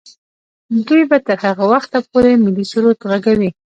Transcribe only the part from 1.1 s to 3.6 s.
تر هغه وخته پورې ملي سرود ږغوي.